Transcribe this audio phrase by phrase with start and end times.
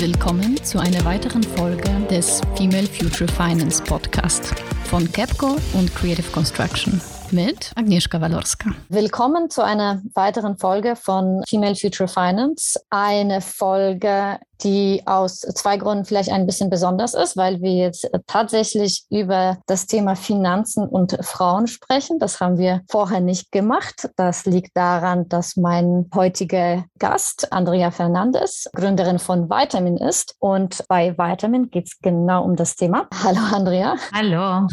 [0.00, 4.54] Willkommen zu einer weiteren Folge des Female Future Finance Podcast
[4.84, 6.98] von Capco und Creative Construction
[7.30, 8.70] mit Agnieszka Walorska.
[8.88, 12.80] Willkommen zu einer weiteren Folge von Female Future Finance.
[12.88, 19.04] Eine Folge, die aus zwei Gründen vielleicht ein bisschen besonders ist, weil wir jetzt tatsächlich
[19.10, 22.18] über das Thema Finanzen und Frauen sprechen.
[22.18, 24.10] Das haben wir vorher nicht gemacht.
[24.16, 30.36] Das liegt daran, dass mein heutiger Gast, Andrea Fernandes, Gründerin von Vitamin ist.
[30.38, 33.08] Und bei Vitamin geht es genau um das Thema.
[33.22, 33.96] Hallo, Andrea.
[34.12, 34.66] Hallo.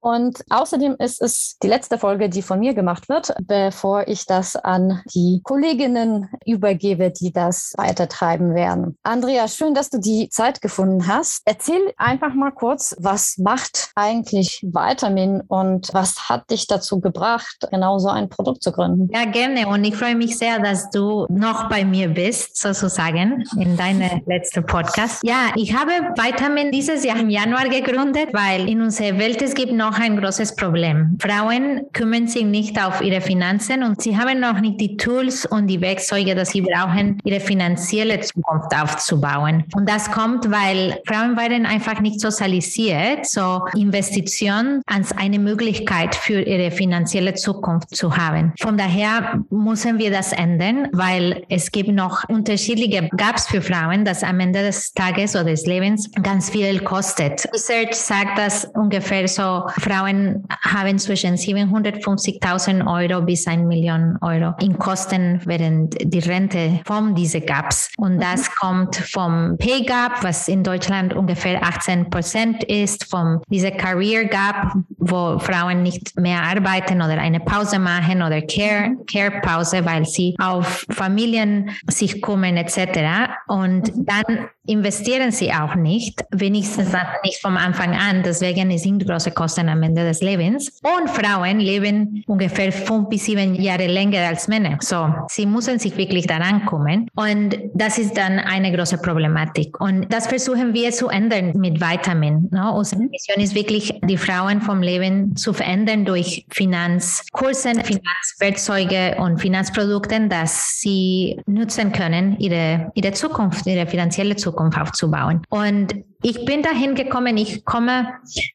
[0.00, 4.56] Und außerdem ist es die letzte Folge, die von mir gemacht wird, bevor ich das
[4.56, 8.98] an die Kolleginnen übergebe, die das weitertreiben werden.
[9.02, 11.42] Andrea, Andrea, schön, dass du die Zeit gefunden hast.
[11.44, 18.00] Erzähl einfach mal kurz, was macht eigentlich Vitamin und was hat dich dazu gebracht, genau
[18.00, 19.08] so ein Produkt zu gründen?
[19.14, 19.68] Ja, gerne.
[19.68, 24.66] Und ich freue mich sehr, dass du noch bei mir bist, sozusagen, in deinem letzten
[24.66, 25.22] Podcast.
[25.22, 29.72] Ja, ich habe Vitamin dieses Jahr im Januar gegründet, weil in unserer Welt es gibt
[29.72, 31.16] noch ein großes Problem.
[31.22, 35.68] Frauen kümmern sich nicht auf ihre Finanzen und sie haben noch nicht die Tools und
[35.68, 39.64] die Werkzeuge, die sie brauchen, ihre finanzielle Zukunft aufzubauen aufzubauen.
[39.74, 46.40] Und das kommt, weil Frauen werden einfach nicht sozialisiert, so Investition als eine Möglichkeit für
[46.40, 48.52] ihre finanzielle Zukunft zu haben.
[48.60, 54.22] Von daher müssen wir das ändern, weil es gibt noch unterschiedliche Gaps für Frauen, das
[54.22, 57.48] am Ende des Tages oder des Lebens ganz viel kostet.
[57.52, 64.78] Research sagt, dass ungefähr so Frauen haben zwischen 750.000 Euro bis 1 Million Euro in
[64.78, 67.90] Kosten während die Rente von diesen Gaps.
[67.96, 73.70] Und das kommt vom Pay Gap, was in Deutschland ungefähr 18 Prozent ist, vom dieser
[73.70, 79.84] Career Gap, wo Frauen nicht mehr arbeiten oder eine Pause machen oder Care, Care Pause,
[79.84, 83.30] weil sie auf Familien sich kümmern etc.
[83.48, 86.92] Und dann investieren sie auch nicht, wenigstens
[87.24, 88.22] nicht vom Anfang an.
[88.22, 90.80] Deswegen sind große Kosten am Ende des Lebens.
[90.82, 94.78] Und Frauen leben ungefähr fünf bis sieben Jahre länger als Männer.
[94.80, 97.08] So, sie müssen sich wirklich daran kommen.
[97.16, 99.80] Und das ist dann eine große Problematik.
[99.80, 102.48] Und das versuchen wir zu ändern mit Vitamin.
[102.50, 102.72] Ne?
[102.72, 110.28] Unsere Mission ist wirklich, die Frauen vom Leben zu verändern durch Finanzkursen, Finanzwerkzeuge und Finanzprodukte,
[110.28, 115.42] dass sie nutzen können, ihre, ihre Zukunft, ihre finanzielle Zukunft aufzubauen.
[115.48, 118.08] Und ich bin dahin gekommen, ich komme,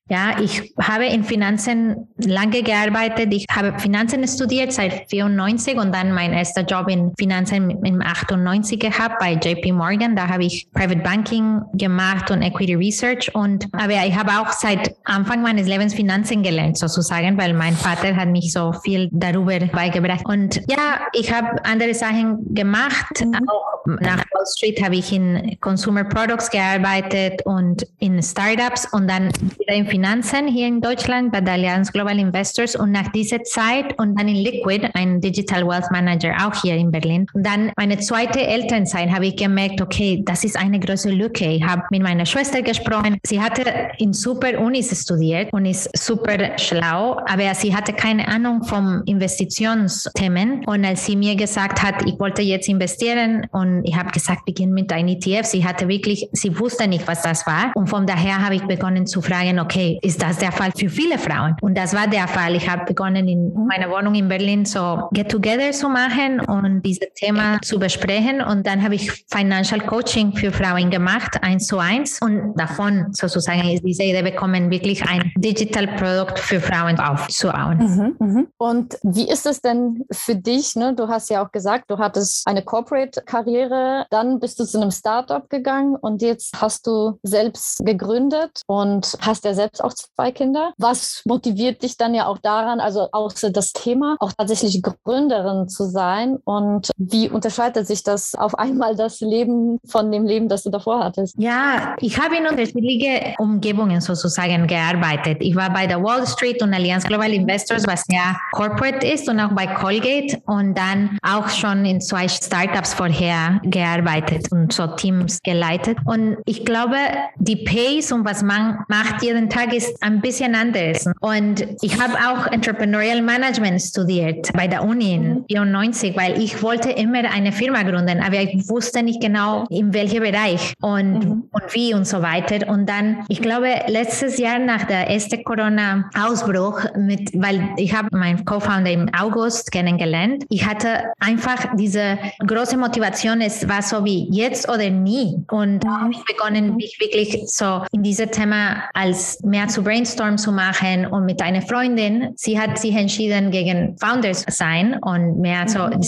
[0.08, 3.34] ja, ich habe in Finanzen lange gearbeitet.
[3.34, 8.80] Ich habe Finanzen studiert seit 94 und dann mein erster Job in Finanzen im 98
[8.80, 10.16] gehabt bei JP Morgan.
[10.16, 14.96] Da habe ich Private Banking gemacht und Equity Research und, aber ich habe auch seit
[15.06, 20.26] Anfang meines Lebens Finanzen gelernt sozusagen, weil mein Vater hat mich so viel darüber beigebracht.
[20.26, 23.26] Und ja, ich habe andere Sachen gemacht.
[23.26, 23.50] Mhm.
[23.50, 29.30] Auch nach Wall Street habe ich in Consumer Products gearbeitet und in Startups und dann
[29.60, 33.98] wieder in Finanzen hier in Deutschland bei der Allianz Global Investors und nach dieser Zeit
[34.00, 37.28] und dann in Liquid, ein Digital Wealth Manager auch hier in Berlin.
[37.34, 41.46] Und dann meine zweite Elternzeit habe ich gemerkt, okay, das ist eine große Lücke.
[41.46, 43.18] Ich habe mit meiner Schwester gesprochen.
[43.26, 43.64] Sie hatte
[43.98, 50.66] in super Unis studiert und ist super schlau, aber sie hatte keine Ahnung vom Investitionsthemen.
[50.66, 54.72] Und als sie mir gesagt hat, ich wollte jetzt investieren und ich habe gesagt, beginn
[54.74, 57.72] mit einem ETF, sie hatte wirklich, sie wusste nicht, was das war.
[57.76, 61.18] Und von daher habe ich begonnen zu fragen, okay, ist das der Fall für viele
[61.18, 61.56] Frauen?
[61.62, 62.56] Und das war der Fall.
[62.56, 67.60] Ich habe begonnen, in meiner Wohnung in Berlin so Get-Together zu machen und dieses Thema
[67.62, 68.42] zu besprechen.
[68.42, 72.20] Und dann habe ich Financial Coaching für Frauen gemacht, eins zu eins.
[72.22, 77.78] Und davon sozusagen ist diese Idee bekommen, wirklich ein Digital Produkt für Frauen aufzubauen.
[78.20, 78.48] Mhm, mhm.
[78.58, 80.76] Und wie ist es denn für dich?
[80.76, 80.94] Ne?
[80.96, 83.65] Du hast ja auch gesagt, du hattest eine Corporate-Karriere,
[84.10, 89.46] dann bist du zu einem Startup gegangen und jetzt hast du selbst gegründet und hast
[89.46, 90.74] ja selbst auch zwei Kinder.
[90.78, 95.86] Was motiviert dich dann ja auch daran, also außer das Thema, auch tatsächlich Gründerin zu
[95.86, 96.38] sein?
[96.44, 101.04] Und wie unterscheidet sich das auf einmal das Leben von dem Leben, das du davor
[101.04, 101.36] hattest?
[101.38, 105.38] Ja, ich habe in unterschiedlichen Umgebungen sozusagen gearbeitet.
[105.40, 109.40] Ich war bei der Wall Street und Allianz Global Investors, was ja Corporate ist und
[109.40, 115.40] auch bei Colgate und dann auch schon in zwei Startups vorher gearbeitet und so Teams
[115.44, 115.98] geleitet.
[116.06, 116.98] Und ich glaube,
[117.38, 121.08] die Pace und was man macht jeden Tag ist ein bisschen anders.
[121.20, 126.90] Und ich habe auch Entrepreneurial Management studiert bei der Uni in 94, weil ich wollte
[126.92, 131.44] immer eine Firma gründen, aber ich wusste nicht genau, in welchem Bereich und, mhm.
[131.52, 132.68] und wie und so weiter.
[132.70, 138.46] Und dann, ich glaube, letztes Jahr nach der ersten Corona-Ausbruch, mit, weil ich habe meinen
[138.46, 144.68] Co-Founder im August kennengelernt, ich hatte einfach diese große Motivation, es war so wie jetzt
[144.68, 145.36] oder nie.
[145.52, 150.52] Und habe ich begonnen, mich wirklich so in diesem Thema als mehr zu brainstormen zu
[150.52, 155.88] machen und mit einer Freundin, sie hat sich entschieden gegen Founders sein und mehr so
[155.88, 156.02] mhm.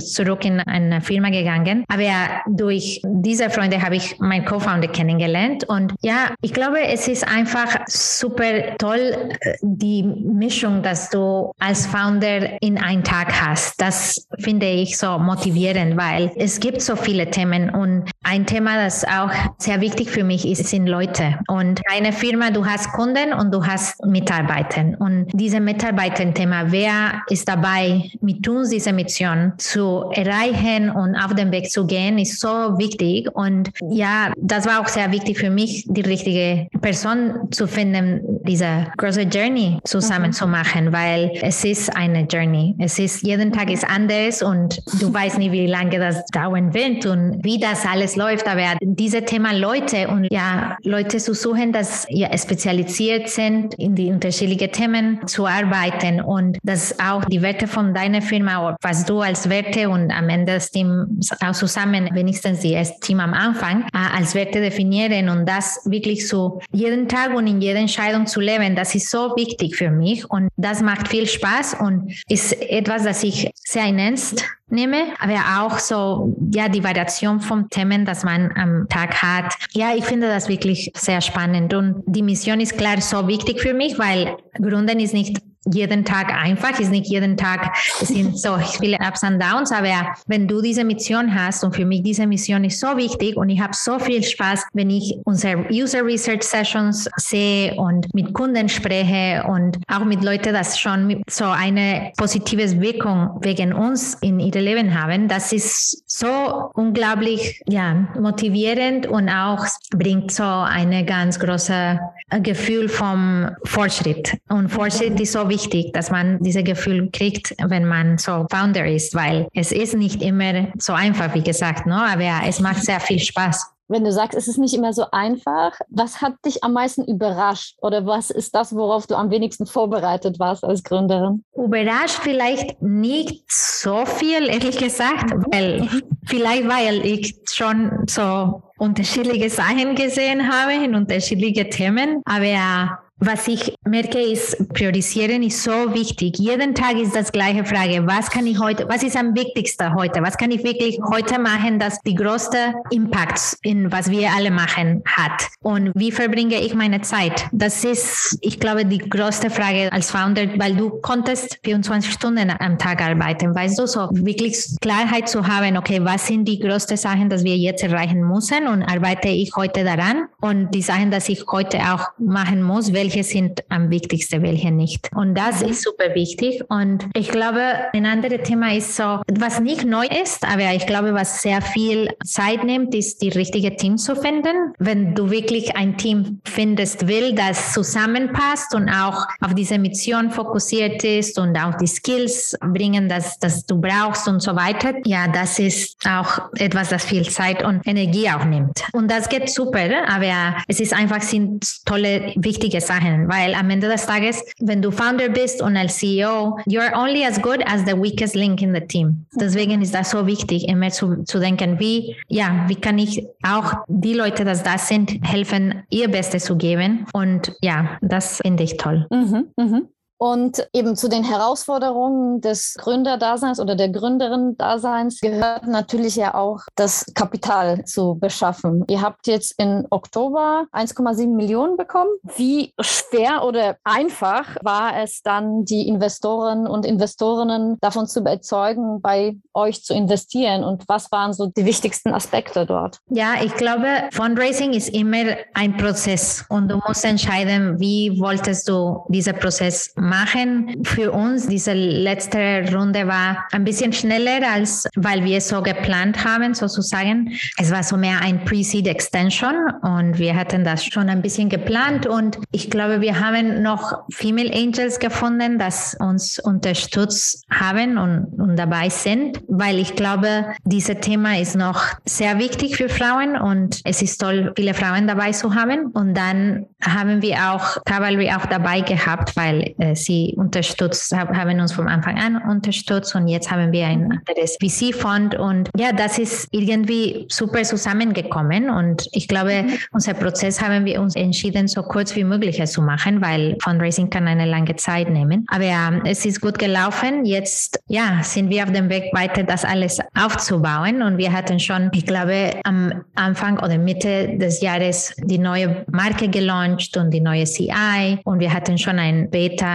[0.00, 1.84] zurück in eine Firma gegangen.
[1.88, 7.08] Aber ja, durch diese Freunde habe ich meinen Co-Founder kennengelernt und ja, ich glaube, es
[7.08, 13.80] ist einfach super toll, die Mischung, dass du als Founder in einen Tag hast.
[13.80, 19.04] Das finde ich so motivierend, weil es gibt so viele Themen und ein Thema, das
[19.04, 21.38] auch sehr wichtig für mich ist, sind Leute.
[21.48, 24.92] Und eine Firma, du hast Kunden und du hast Mitarbeiter.
[24.98, 31.52] Und diese Mitarbeiter-Thema, wer ist dabei, mit uns diese Mission zu erreichen und auf den
[31.52, 32.48] Weg zu gehen, ist so
[32.78, 33.28] wichtig.
[33.34, 38.86] Und ja, das war auch sehr wichtig für mich, die richtige Person zu finden, diese
[38.96, 40.32] große Journey zusammen mhm.
[40.32, 42.74] zu machen, weil es ist eine Journey.
[42.78, 47.04] Es ist, jeden Tag ist anders und du weißt nie, wie lange das dauern wird
[47.06, 48.46] und wie das alles läuft.
[48.46, 54.10] Aber dieses Thema Leute und ja, Leute zu suchen, dass ja spezialisiert sind in die
[54.10, 59.48] unterschiedlichen Themen zu arbeiten und dass auch die Werte von deiner Firma, was du als
[59.50, 64.34] Werte und am Ende das Team auch zusammen, wenigstens das Team am Anfang, äh, als
[64.34, 68.94] Werte definieren und das wirklich so jeden Tag und in jeder Entscheidung zu leben, das
[68.94, 73.50] ist so wichtig für mich und das macht viel Spaß und ist etwas, das ich
[73.54, 79.22] sehr ernst nehme, aber auch so, ja, die Variation von Themen, das man am Tag
[79.22, 79.54] hat.
[79.72, 83.74] Ja, ich finde das wirklich sehr spannend und die Mission ist klar so wichtig für
[83.74, 85.38] mich, weil Gründen ist nicht
[85.72, 90.14] jeden Tag einfach, ist nicht jeden Tag, es sind so viele Ups und Downs, aber
[90.26, 93.60] wenn du diese Mission hast und für mich diese Mission ist so wichtig und ich
[93.60, 99.44] habe so viel Spaß, wenn ich unsere User Research Sessions sehe und mit Kunden spreche
[99.46, 105.00] und auch mit Leuten, das schon so eine positive Wirkung wegen uns in ihrem Leben
[105.00, 111.98] haben, das ist so unglaublich ja, motivierend und auch bringt so eine ganz große
[112.42, 114.36] Gefühl vom Fortschritt.
[114.48, 118.86] Und Fortschritt ist so wichtig wichtig, dass man dieses Gefühl kriegt, wenn man so Founder
[118.86, 121.94] ist, weil es ist nicht immer so einfach, wie gesagt, ne?
[121.94, 123.70] aber es macht sehr viel Spaß.
[123.86, 127.76] Wenn du sagst, es ist nicht immer so einfach, was hat dich am meisten überrascht
[127.82, 131.44] oder was ist das, worauf du am wenigsten vorbereitet warst als Gründerin?
[131.54, 135.86] Überrascht vielleicht nicht so viel, ehrlich gesagt, weil
[136.24, 143.74] vielleicht weil ich schon so unterschiedliche Sachen gesehen habe in unterschiedliche Themen, aber was ich
[143.86, 146.38] merke, ist, priorisieren ist so wichtig.
[146.38, 148.06] Jeden Tag ist das gleiche Frage.
[148.06, 150.22] Was kann ich heute, was ist am wichtigsten heute?
[150.22, 155.02] Was kann ich wirklich heute machen, das die größte Impact in was wir alle machen
[155.06, 155.48] hat?
[155.62, 157.46] Und wie verbringe ich meine Zeit?
[157.52, 162.78] Das ist, ich glaube, die größte Frage als Founder, weil du konntest 24 Stunden am
[162.78, 163.54] Tag arbeiten.
[163.54, 167.56] Weißt du, so wirklich Klarheit zu haben, okay, was sind die größten Sachen, dass wir
[167.56, 170.26] jetzt erreichen müssen und arbeite ich heute daran?
[170.40, 174.70] Und die Sachen, dass ich heute auch machen muss, welche welche sind am wichtigsten, welche
[174.70, 175.08] nicht.
[175.14, 176.62] Und das ist super wichtig.
[176.68, 177.62] Und ich glaube,
[177.92, 182.08] ein anderes Thema ist so, was nicht neu ist, aber ich glaube, was sehr viel
[182.24, 184.72] Zeit nimmt, ist die richtige Team zu finden.
[184.78, 191.04] Wenn du wirklich ein Team findest, will, das zusammenpasst und auch auf diese Mission fokussiert
[191.04, 194.94] ist und auch die Skills bringen, dass, dass du brauchst und so weiter.
[195.04, 198.82] Ja, das ist auch etwas, das viel Zeit und Energie auch nimmt.
[198.92, 203.70] Und das geht super, aber es ist einfach, sind tolle, wichtige Sachen machen, weil am
[203.70, 207.84] Ende des Tages, wenn du Founder bist und als CEO, you're only as good as
[207.86, 209.26] the weakest link in the team.
[209.38, 213.74] Deswegen ist das so wichtig, immer zu, zu denken, wie, ja, wie kann ich auch
[213.88, 217.06] die Leute, die da sind, helfen, ihr Bestes zu geben.
[217.12, 219.06] Und ja, das finde ich toll.
[219.10, 219.80] Mhm, mh.
[220.24, 227.04] Und eben zu den Herausforderungen des Gründerdaseins oder der Gründerin-Daseins gehört natürlich ja auch das
[227.14, 228.84] Kapital zu beschaffen.
[228.88, 232.08] Ihr habt jetzt in Oktober 1,7 Millionen bekommen.
[232.36, 239.36] Wie schwer oder einfach war es dann, die Investoren und Investorinnen davon zu überzeugen, bei
[239.52, 240.64] euch zu investieren?
[240.64, 242.96] Und was waren so die wichtigsten Aspekte dort?
[243.10, 249.04] Ja, ich glaube, Fundraising ist immer ein Prozess und du musst entscheiden, wie wolltest du
[249.10, 255.24] diesen Prozess machen machen für uns, diese letzte Runde war ein bisschen schneller, als weil
[255.24, 257.32] wir es so geplant haben, sozusagen.
[257.58, 262.06] Es war so mehr ein Pre-Seed Extension und wir hatten das schon ein bisschen geplant
[262.06, 268.56] und ich glaube, wir haben noch Female Angels gefunden, das uns unterstützt haben und, und
[268.56, 274.02] dabei sind, weil ich glaube, dieses Thema ist noch sehr wichtig für Frauen und es
[274.02, 275.86] ist toll, viele Frauen dabei zu haben.
[275.92, 281.72] Und dann haben wir auch Cavalry auch dabei gehabt, weil äh, sie unterstützt, haben uns
[281.72, 286.48] vom Anfang an unterstützt und jetzt haben wir ein anderes VC-Fond und ja, das ist
[286.50, 289.72] irgendwie super zusammengekommen und ich glaube, mhm.
[289.92, 294.26] unser Prozess haben wir uns entschieden, so kurz wie möglich zu machen, weil Fundraising kann
[294.26, 295.46] eine lange Zeit nehmen.
[295.48, 297.24] Aber ja, es ist gut gelaufen.
[297.24, 301.90] Jetzt ja, sind wir auf dem Weg weiter, das alles aufzubauen und wir hatten schon,
[301.92, 307.44] ich glaube, am Anfang oder Mitte des Jahres die neue Marke gelauncht und die neue
[307.44, 309.30] CI und wir hatten schon ein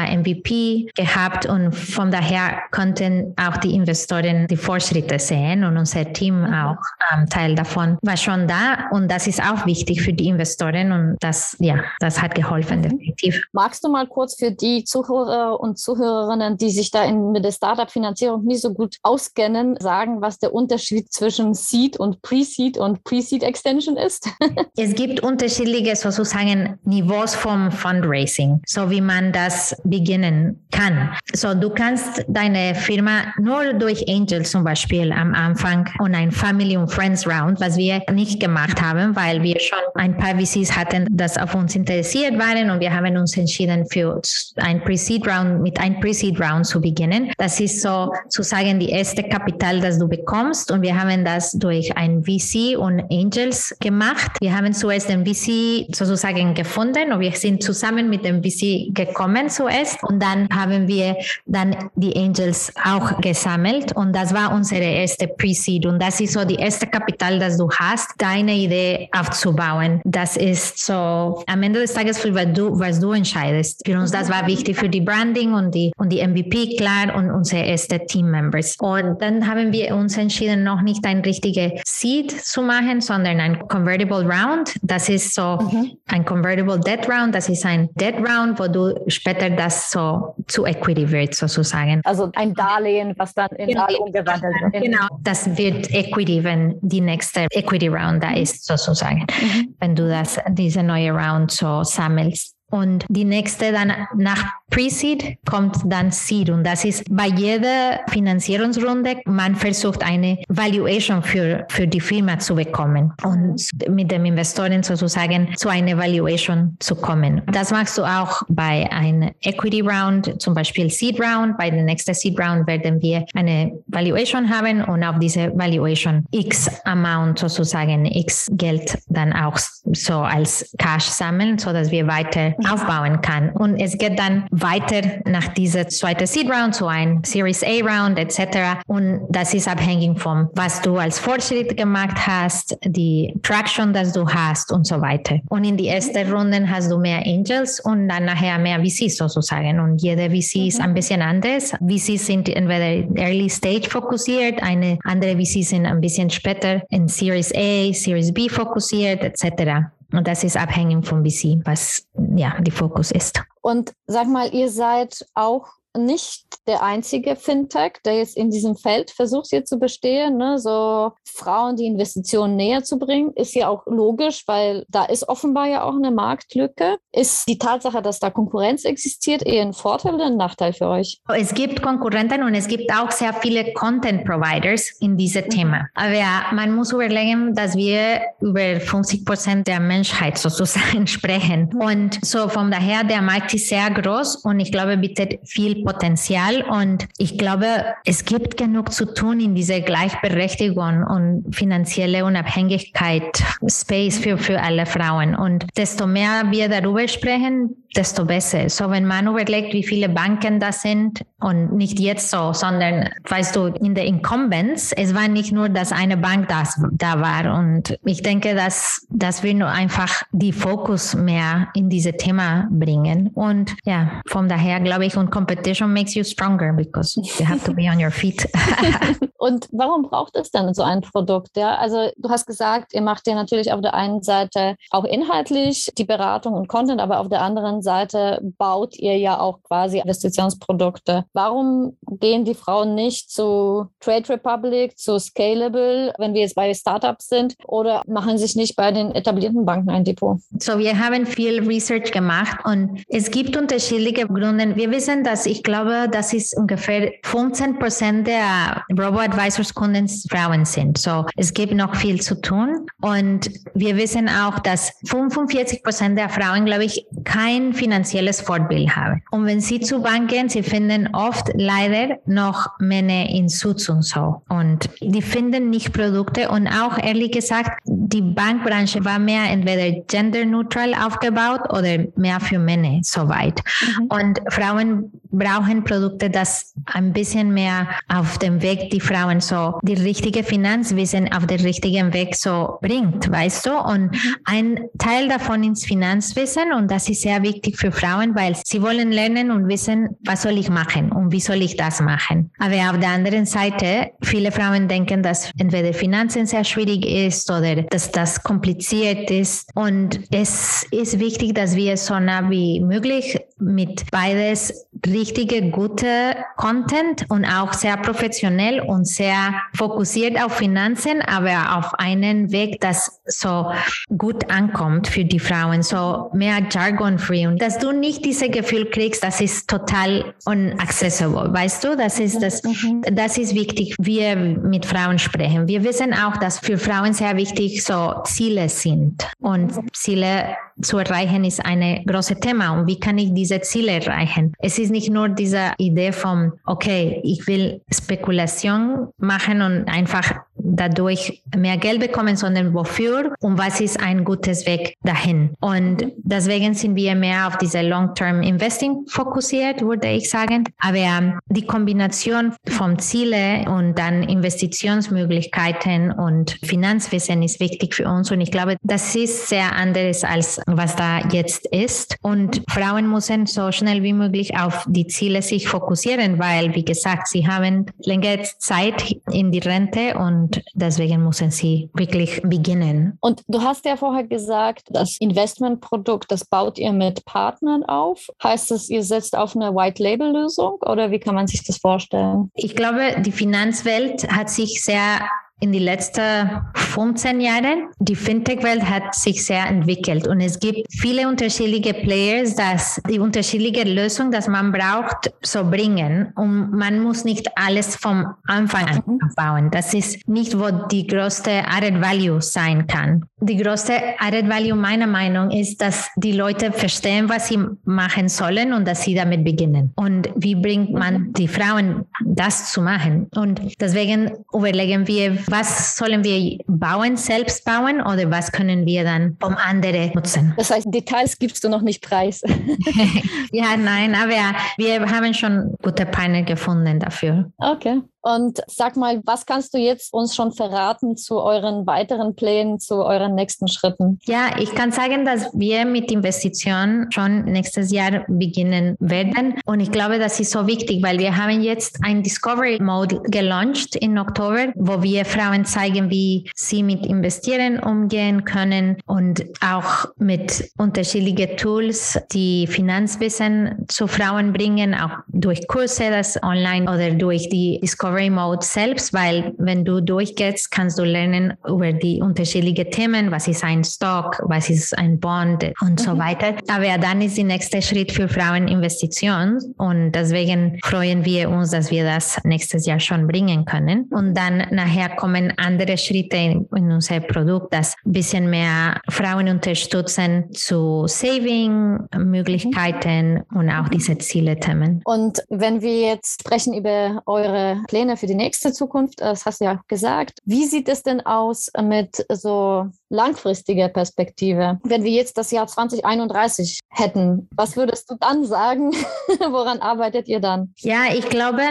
[0.10, 6.42] Beta-MVP gehabt und von daher konnten auch die Investoren die Fortschritte sehen und unser Team
[6.42, 6.54] mhm.
[6.54, 6.78] auch
[7.13, 11.18] ähm, Teil davon war schon da und das ist auch wichtig für die Investoren und
[11.20, 12.84] das, ja, das hat geholfen, mhm.
[12.84, 13.42] definitiv.
[13.54, 17.51] Magst du mal kurz für die Zuhörer und Zuhörerinnen, die sich da in, mit der
[17.51, 23.44] Startup-Finanzierung nicht so gut auskennen, sagen, was der Unterschied zwischen Seed und Pre-Seed und Pre-Seed
[23.44, 24.30] Extension ist?
[24.78, 31.10] es gibt unterschiedliche sozusagen Niveaus vom Fundraising, so wie man das beginnen kann.
[31.34, 36.77] So, du kannst deine Firma nur durch Angels zum Beispiel am Anfang und ein Family
[36.77, 41.08] und Friends Round, was wir nicht gemacht haben, weil wir schon ein paar VCs hatten,
[41.12, 44.22] das auf uns interessiert waren und wir haben uns entschieden für
[44.58, 47.32] ein Pre-Seed Round mit einem Pre-Seed Round zu beginnen.
[47.38, 51.96] Das ist so sozusagen die erste Kapital, das du bekommst und wir haben das durch
[51.98, 54.32] ein VC und Angels gemacht.
[54.39, 59.50] Wir haben zuerst den VC sozusagen gefunden und wir sind zusammen mit dem VC gekommen
[59.50, 61.15] zuerst und dann haben wir
[61.46, 66.46] dann die Angels auch gesammelt und das war unsere erste Pre-Seed und das ist so
[66.46, 70.01] die erste Kapital, das du hast, deine Idee aufzubauen.
[70.05, 73.81] Das ist so am Ende des Tages für was du, was du entscheidest.
[73.86, 77.31] Für uns das war wichtig für die Branding und die und die MVP klar und
[77.31, 78.75] unsere erste Team Members.
[78.79, 83.67] Und dann haben wir uns entschieden, noch nicht ein richtiges Seed zu machen, sondern ein
[83.67, 84.75] Convertible Round.
[84.81, 85.98] Das ist so mhm.
[86.08, 87.36] ein Convertible Debt Round.
[87.36, 92.02] Das ist ein Debt Round, wo du später das so zu Equity wird sozusagen.
[92.04, 94.84] Also ein Darlehen, was dann in Darlehen umgewandelt wird.
[94.84, 99.26] Genau, das wird Equity, wenn die nächste Equity Round da ist sozusagen.
[99.42, 99.76] Mhm.
[99.80, 102.56] Wenn du das, diese neue Round so sammelst.
[102.70, 109.18] Und die nächste dann nach Pre-Seed kommt dann Seed und das ist bei jeder Finanzierungsrunde,
[109.26, 115.56] man versucht eine Valuation für, für die Firma zu bekommen und mit dem Investoren sozusagen
[115.58, 117.42] zu einer Valuation zu kommen.
[117.52, 121.58] Das machst du auch bei einem Equity Round, zum Beispiel Seed Round.
[121.58, 126.70] Bei der nächsten Seed Round werden wir eine Valuation haben und auf diese Valuation X
[126.86, 129.58] Amount sozusagen, X Geld dann auch
[129.94, 133.50] so als Cash sammeln, so dass wir weiter aufbauen kann.
[133.51, 138.20] Und es geht dann weiter nach dieser zweiten Seed Round zu ein Series A Round
[138.20, 138.82] etc.
[138.88, 144.28] Und das ist abhängig von was du als Fortschritt gemacht hast, die Traction, das du
[144.28, 145.39] hast und so weiter.
[145.50, 149.80] Und in die ersten Runden hast du mehr Angels und dann nachher mehr VCs sozusagen.
[149.80, 151.74] Und jeder VC ist ein bisschen anders.
[151.80, 157.54] VCs sind entweder Early Stage fokussiert, eine andere VCs sind ein bisschen später in Series
[157.56, 159.89] A, Series B fokussiert etc.
[160.12, 163.44] Und das ist abhängig vom VC, was ja die Fokus ist.
[163.62, 169.12] Und sag mal, ihr seid auch nicht der einzige Fintech, der jetzt in diesem Feld
[169.12, 170.38] versucht hier zu bestehen.
[170.38, 170.60] Ne?
[170.60, 175.67] So Frauen die Investitionen näher zu bringen, ist ja auch logisch, weil da ist offenbar
[175.67, 176.98] ja auch eine Marktlücke.
[177.12, 181.19] Ist die Tatsache, dass da Konkurrenz existiert, eher ein Vorteil oder ein Nachteil für euch?
[181.36, 185.50] Es gibt Konkurrenten und es gibt auch sehr viele Content Providers in diesem mhm.
[185.50, 185.88] Thema.
[185.96, 191.74] Aber ja, man muss überlegen, dass wir über 50 Prozent der Menschheit sozusagen sprechen.
[191.79, 196.64] Und so von daher, der Markt ist sehr groß und ich glaube, bietet viel Potenzial
[196.64, 197.68] und ich glaube,
[198.06, 204.86] es gibt genug zu tun in dieser Gleichberechtigung und finanzielle Unabhängigkeit, Space für, für alle
[204.86, 205.36] Frauen.
[205.36, 208.70] Und desto mehr wir darüber sprechen, desto besser.
[208.70, 213.56] So, wenn man überlegt, wie viele Banken das sind und nicht jetzt so, sondern, weißt
[213.56, 217.58] du, in der Incumbents, es war nicht nur, dass eine Bank das, da war.
[217.58, 223.32] Und ich denke, dass, dass wir nur einfach die Fokus mehr in diese Thema bringen.
[223.34, 225.32] Und ja, von daher glaube ich, und
[225.70, 228.48] Competition makes you stronger because you have to be on your feet.
[229.38, 231.56] und warum braucht es dann so ein Produkt?
[231.56, 235.92] Ja, also du hast gesagt, ihr macht ja natürlich auf der einen Seite auch inhaltlich
[235.98, 241.26] die Beratung und Content, aber auf der anderen Seite baut ihr ja auch quasi Investitionsprodukte.
[241.34, 247.28] Warum gehen die Frauen nicht zu Trade Republic, zu Scalable, wenn wir jetzt bei Startups
[247.28, 250.40] sind, oder machen sich nicht bei den etablierten Banken ein Depot?
[250.58, 254.76] So, wir haben viel Research gemacht und es gibt unterschiedliche Gründe.
[254.76, 260.98] Wir wissen, dass ich glaube, das ist ungefähr 15 Prozent der Robo-Advisors Kunden Frauen sind.
[260.98, 266.30] So, es gibt noch viel zu tun und wir wissen auch, dass 45 Prozent der
[266.30, 269.22] Frauen, glaube ich, kein finanzielles Fortbild haben.
[269.32, 274.04] Und wenn sie zu Bank gehen, sie finden oft leider noch Männer in Suits und
[274.04, 274.42] so.
[274.50, 280.94] Und die finden nicht Produkte und auch ehrlich gesagt, die Bankbranche war mehr entweder genderneutral
[280.94, 283.62] aufgebaut oder mehr für Männer soweit.
[284.00, 284.06] Mhm.
[284.08, 289.94] Und Frauen brauchen Produkte, das ein bisschen mehr auf dem Weg die Frauen so die
[289.94, 293.78] richtige Finanzwissen auf den richtigen Weg so bringt, weißt du?
[293.78, 298.82] Und ein Teil davon ist Finanzwissen und das ist sehr wichtig für Frauen, weil sie
[298.82, 302.52] wollen lernen und wissen, was soll ich machen und wie soll ich das machen.
[302.60, 307.84] Aber auf der anderen Seite, viele Frauen denken, dass entweder Finanzen sehr schwierig ist oder
[307.84, 314.10] dass das kompliziert ist und es ist wichtig, dass wir so nah wie möglich mit
[314.12, 321.94] beides richtige, gute Content und auch sehr professionell und sehr fokussiert auf Finanzen, aber auf
[321.96, 323.72] einen Weg, das so
[324.18, 329.24] gut ankommt für die Frauen, so mehr jargon-free und dass du nicht dieses Gefühl kriegst,
[329.24, 331.96] das ist total unaccessible, weißt du?
[331.96, 333.04] Das ist das, mhm.
[333.12, 335.68] das ist wichtig, wir mit Frauen sprechen.
[335.68, 341.44] Wir wissen auch, dass für Frauen sehr wichtig so Ziele sind und Ziele zu erreichen
[341.44, 342.72] ist ein großes Thema.
[342.72, 344.53] Und wie kann ich diese Ziele erreichen?
[344.60, 350.34] Es ist nicht nur diese Idee von, okay, ich will Spekulation machen und einfach
[350.76, 355.56] dadurch mehr Geld bekommen, sondern wofür und was ist ein gutes Weg dahin.
[355.60, 360.66] Und deswegen sind wir mehr auf diese Long-Term Investing fokussiert, würde ich sagen.
[360.80, 368.32] Aber ähm, die Kombination von Ziele und dann Investitionsmöglichkeiten und Finanzwissen ist wichtig für uns.
[368.32, 372.18] Und ich glaube, das ist sehr anderes als was da jetzt ist.
[372.22, 377.28] Und Frauen müssen so schnell wie möglich auf die Ziele sich fokussieren, weil, wie gesagt,
[377.28, 383.18] sie haben längere Zeit in die Rente und deswegen müssen sie wirklich beginnen.
[383.22, 388.28] Und du hast ja vorher gesagt, das Investmentprodukt, das baut ihr mit Partnern auf.
[388.44, 392.51] Heißt das, ihr setzt auf eine White-Label-Lösung oder wie kann man sich das vorstellen?
[392.56, 395.22] Ich glaube, die Finanzwelt hat sich sehr
[395.60, 397.89] in die letzten 15 Jahren.
[398.00, 403.84] Die Fintech-Welt hat sich sehr entwickelt und es gibt viele unterschiedliche Players, dass die unterschiedliche
[403.84, 409.69] Lösungen, dass man braucht, so bringen und man muss nicht alles vom Anfang an aufbauen.
[409.72, 413.26] Das ist nicht, wo die größte Added Value sein kann.
[413.41, 418.74] Die größte Added Value meiner Meinung ist, dass die Leute verstehen, was sie machen sollen
[418.74, 419.93] und dass sie damit beginnen.
[419.95, 423.28] Und wie bringt man die Frauen das zu machen?
[423.36, 429.38] Und deswegen überlegen wir, was sollen wir bauen, selbst bauen oder was können wir dann
[429.40, 430.54] vom anderen nutzen?
[430.58, 432.42] Das heißt, Details gibst du noch nicht preis.
[433.52, 437.52] ja, nein, aber wir haben schon gute Partner gefunden dafür.
[437.58, 438.02] Okay.
[438.21, 442.95] Und sag mal, was kannst du jetzt uns schon verraten zu euren weiteren Plänen, zu
[442.95, 444.19] euren nächsten Schritten?
[444.25, 449.55] Ja, ich kann sagen, dass wir mit Investitionen schon nächstes Jahr beginnen werden.
[449.65, 453.95] Und ich glaube, das ist so wichtig, weil wir haben jetzt ein Discovery Mode gelauncht
[453.95, 460.69] im Oktober, wo wir Frauen zeigen, wie sie mit Investieren umgehen können und auch mit
[460.77, 467.79] unterschiedlichen Tools die Finanzwissen zu Frauen bringen, auch durch Kurse, das online oder durch die
[467.82, 473.30] Discovery Discovery Mode selbst, weil wenn du durchgehst, kannst du lernen über die unterschiedlichen Themen,
[473.30, 475.98] was ist ein Stock, was ist ein Bond und mhm.
[475.98, 476.56] so weiter.
[476.67, 481.91] Aber dann ist der nächste Schritt für Frauen Investition und deswegen freuen wir uns, dass
[481.91, 484.08] wir das nächstes Jahr schon bringen können.
[484.12, 489.50] Und dann nachher kommen andere Schritte in, in unser Produkt, das ein bisschen mehr Frauen
[489.50, 493.43] unterstützen zu Saving-Möglichkeiten mhm.
[493.58, 495.02] und auch diese Ziele-Themen.
[495.06, 499.20] Und wenn wir jetzt sprechen über eure Pläne, Pläne für die nächste Zukunft?
[499.20, 500.40] Das hast du ja gesagt.
[500.46, 504.80] Wie sieht es denn aus mit so langfristiger Perspektive?
[504.84, 508.92] Wenn wir jetzt das Jahr 2031 hätten, was würdest du dann sagen?
[509.52, 510.74] Woran arbeitet ihr dann?
[510.78, 511.62] Ja, ich glaube,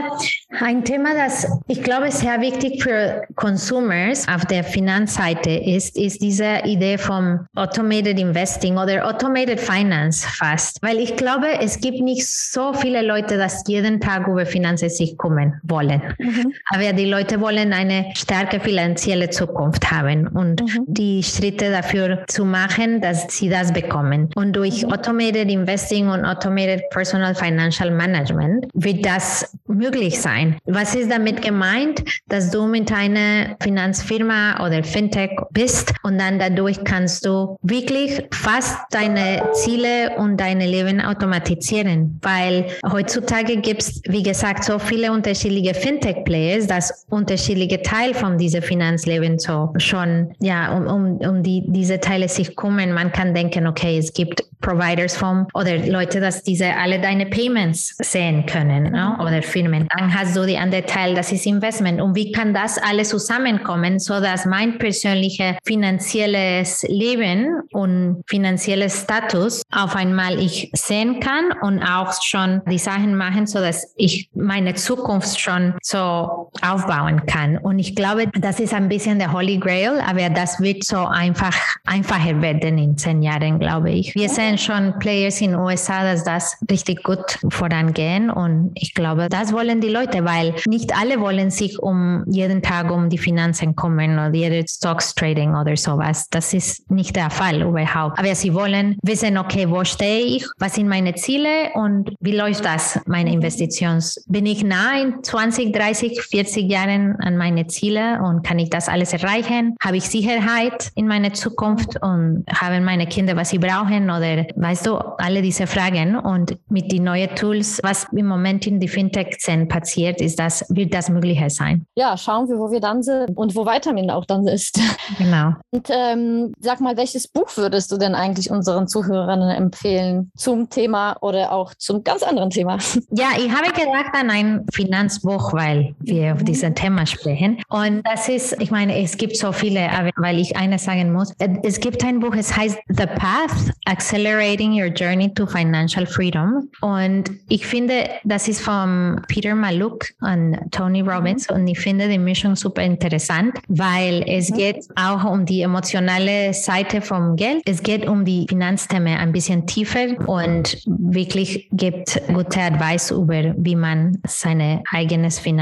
[0.60, 6.60] ein Thema, das ich glaube sehr wichtig für Consumers auf der Finanzseite ist, ist diese
[6.64, 10.82] Idee vom Automated Investing oder Automated Finance fast.
[10.82, 15.16] Weil ich glaube, es gibt nicht so viele Leute, die jeden Tag über Finanzen sich
[15.16, 16.02] kümmern wollen.
[16.18, 16.52] Mhm.
[16.66, 20.84] Aber die Leute wollen eine starke finanzielle Zukunft haben und mhm.
[20.86, 24.30] die Schritte dafür zu machen, dass sie das bekommen.
[24.34, 24.92] Und durch mhm.
[24.92, 30.56] Automated Investing und Automated Personal Financial Management wird das möglich sein.
[30.66, 32.02] Was ist damit gemeint?
[32.28, 38.78] Dass du mit einer Finanzfirma oder Fintech bist und dann dadurch kannst du wirklich fast
[38.90, 45.74] deine Ziele und deine Leben automatisieren, weil heutzutage gibt es, wie gesagt, so viele unterschiedliche
[46.08, 52.00] Fintech-Players, dass unterschiedliche Teile von diesem Finanzleben so schon, ja, um, um, um die, diese
[52.00, 52.92] Teile sich kümmern.
[52.92, 57.96] Man kann denken, okay, es gibt Providers vom oder Leute, dass diese alle deine Payments
[58.02, 59.14] sehen können no?
[59.14, 59.20] Mhm.
[59.20, 59.88] oder Firmen.
[59.96, 62.00] Dann hast du die andere Teil, das ist Investment.
[62.00, 69.62] Und wie kann das alles zusammenkommen, so dass mein persönliches finanzielles Leben und finanzielles Status
[69.72, 74.74] auf einmal ich sehen kann und auch schon die Sachen machen, so dass ich meine
[74.74, 77.58] Zukunft schon so aufbauen kann.
[77.58, 81.56] Und ich glaube, das ist ein bisschen der Holy Grail, aber das wird so einfach
[81.86, 84.14] einfacher werden in zehn Jahren, glaube ich.
[84.14, 89.28] Wir sehen schon Players in den USA, dass das richtig gut vorangehen und ich glaube,
[89.28, 93.74] das wollen die Leute, weil nicht alle wollen sich um jeden Tag um die Finanzen
[93.74, 96.28] kommen oder jede Stocks Trading oder sowas.
[96.30, 98.18] Das ist nicht der Fall überhaupt.
[98.18, 102.64] Aber sie wollen wissen, okay, wo stehe ich, was sind meine Ziele und wie läuft
[102.64, 104.24] das, meine Investitions?
[104.28, 108.88] Bin ich nah in 20, 30, 40 Jahren an meine Ziele und kann ich das
[108.88, 109.76] alles erreichen?
[109.82, 114.86] Habe ich Sicherheit in meiner Zukunft und haben meine Kinder, was sie brauchen oder weißt
[114.86, 119.66] du, alle diese Fragen und mit den neuen Tools, was im Moment in die Fintech-Szene
[119.66, 121.86] passiert, ist das, wird das möglicher sein.
[121.94, 124.80] Ja, schauen wir, wo wir dann sind und wo Vitamin auch dann ist.
[125.18, 125.54] Genau.
[125.70, 131.16] Und ähm, sag mal, welches Buch würdest du denn eigentlich unseren Zuhörern empfehlen zum Thema
[131.20, 132.78] oder auch zum ganz anderen Thema?
[133.10, 137.58] Ja, ich habe gedacht an ein Finanzbuch, weil wir auf dieses Thema sprechen.
[137.68, 141.34] Und das ist, ich meine, es gibt so viele, aber weil ich eines sagen muss,
[141.62, 146.68] es gibt ein Buch, es heißt The Path, Accelerating Your Journey to Financial Freedom.
[146.80, 151.50] Und ich finde, das ist von Peter Maluk und Tony Robbins.
[151.50, 157.00] Und ich finde die Mischung super interessant, weil es geht auch um die emotionale Seite
[157.00, 157.62] vom Geld.
[157.66, 163.76] Es geht um die Finanzthemen ein bisschen tiefer und wirklich gibt gute Advice über, wie
[163.76, 165.57] man seine eigenen Finanzen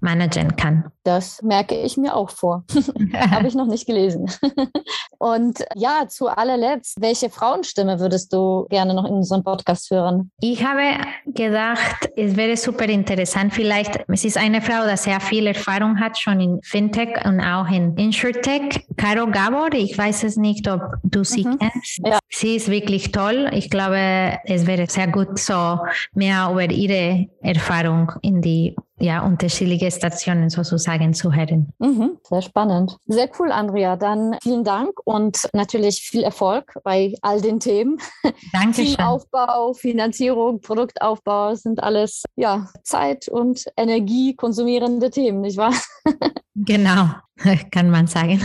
[0.00, 0.90] managen kann.
[1.02, 2.64] Das merke ich mir auch vor.
[3.14, 4.30] Habe ich noch nicht gelesen.
[5.18, 10.30] und ja, zu allerletzt, welche Frauenstimme würdest du gerne noch in unserem Podcast hören?
[10.40, 15.46] Ich habe gedacht, es wäre super interessant, vielleicht, es ist eine Frau, die sehr viel
[15.46, 18.86] Erfahrung hat, schon in Fintech und auch in InsurTech.
[18.96, 21.58] Caro Gabor, ich weiß es nicht, ob du sie mhm.
[21.58, 22.00] kennst.
[22.04, 22.18] Ja.
[22.28, 23.50] Sie ist wirklich toll.
[23.52, 25.78] Ich glaube, es wäre sehr gut, so
[26.12, 31.72] mehr über ihre Erfahrung in die ja, unterschiedliche Stationen sozusagen zu hören.
[31.78, 32.96] Mhm, sehr spannend.
[33.06, 33.96] Sehr cool, Andrea.
[33.96, 37.98] Dann vielen Dank und natürlich viel Erfolg bei all den Themen.
[38.52, 38.84] Danke.
[38.84, 45.74] Teamaufbau, Finanzierung, Produktaufbau sind alles ja, Zeit- und Energie konsumierende Themen, nicht wahr?
[46.66, 47.08] Genau,
[47.70, 48.40] kann man sagen.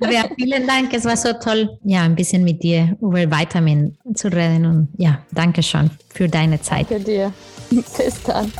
[0.00, 4.28] ja, vielen Dank, es war so toll, ja, ein bisschen mit dir über Vitamin zu
[4.28, 6.90] reden und ja, danke schon für deine Zeit.
[6.90, 7.32] Danke dir.
[7.70, 8.50] Bis dann.